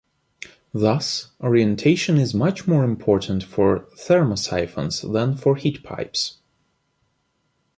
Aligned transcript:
Thus, 0.73 1.29
orientation 1.41 2.17
is 2.17 2.33
much 2.33 2.67
more 2.67 2.83
important 2.83 3.43
for 3.43 3.81
thermosiphons 3.95 5.01
than 5.13 5.35
for 5.37 5.57
heatpipes. 5.57 6.37